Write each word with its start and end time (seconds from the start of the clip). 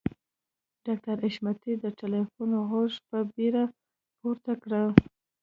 ډاکټر 0.85 1.15
حشمتي 1.25 1.73
د 1.83 1.85
ټليفون 1.99 2.49
غوږۍ 2.69 2.97
په 3.09 3.17
بیړه 3.33 3.63
پورته 4.19 4.51
کړه. 4.63 4.81